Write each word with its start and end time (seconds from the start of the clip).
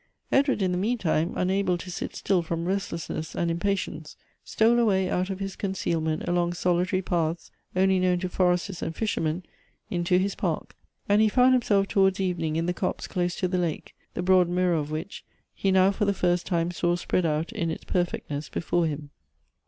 Edward, 0.31 0.63
in 0.63 0.71
the 0.71 0.79
meantime, 0.79 1.31
unable 1.35 1.77
to 1.77 1.91
sit 1.91 2.15
still 2.15 2.41
from 2.41 2.65
rest 2.65 2.89
lessness 2.91 3.35
and 3.35 3.51
impatience, 3.51 4.15
stole 4.43 4.79
away 4.79 5.07
out 5.07 5.29
of 5.29 5.39
his 5.39 5.55
conceal 5.55 6.01
ment 6.01 6.27
along 6.27 6.53
solitary 6.53 7.03
paths 7.03 7.51
only 7.75 7.99
known 7.99 8.17
to 8.17 8.27
foresters 8.27 8.81
and 8.81 8.95
fishermen, 8.95 9.43
into 9.91 10.17
his 10.17 10.33
park; 10.33 10.75
and 11.07 11.21
he 11.21 11.29
found 11.29 11.53
himself 11.53 11.87
towards 11.87 12.19
evening 12.19 12.55
in 12.55 12.65
the 12.65 12.73
copse 12.73 13.05
close 13.05 13.35
to 13.35 13.47
the 13.47 13.59
lake, 13.59 13.93
the 14.15 14.23
broad 14.23 14.49
mirror 14.49 14.73
of 14.73 14.89
which 14.89 15.23
he 15.53 15.69
now 15.69 15.91
for 15.91 16.05
the 16.05 16.15
first 16.15 16.47
time 16.47 16.71
saw 16.71 16.95
spread 16.95 17.23
out 17.23 17.51
in 17.51 17.69
its 17.69 17.83
perfectness 17.83 18.49
before 18.49 18.87
him. 18.87 19.11